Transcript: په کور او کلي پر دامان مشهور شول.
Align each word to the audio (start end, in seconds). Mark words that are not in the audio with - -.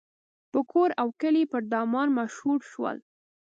په 0.51 0.59
کور 0.71 0.89
او 1.01 1.07
کلي 1.21 1.43
پر 1.51 1.61
دامان 1.71 2.07
مشهور 2.19 2.59
شول. 2.71 2.97